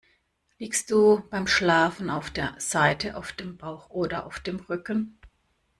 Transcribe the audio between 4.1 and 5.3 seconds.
auf dem Rücken?